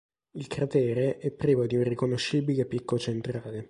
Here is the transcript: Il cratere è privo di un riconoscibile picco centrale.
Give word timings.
Il 0.31 0.47
cratere 0.47 1.19
è 1.19 1.29
privo 1.29 1.67
di 1.67 1.75
un 1.75 1.83
riconoscibile 1.83 2.65
picco 2.65 2.97
centrale. 2.97 3.59